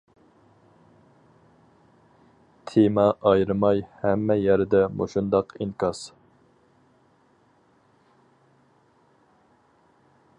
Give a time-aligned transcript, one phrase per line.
[2.71, 6.03] تېما ئايرىماي ھەممە يەردە مۇشۇنداق ئىنكاس.